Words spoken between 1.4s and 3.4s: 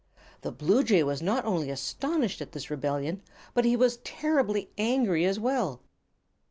only astonished at this rebellion